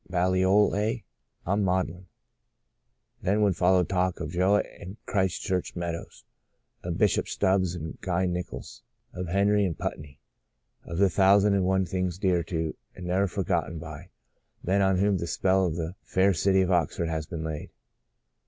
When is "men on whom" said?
14.63-15.17